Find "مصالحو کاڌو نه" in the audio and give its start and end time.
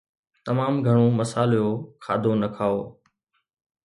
1.19-2.49